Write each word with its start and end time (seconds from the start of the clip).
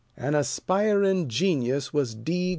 An 0.17 0.33
aspiring 0.33 1.27
genius 1.27 1.93
was 1.93 2.15
D. 2.15 2.49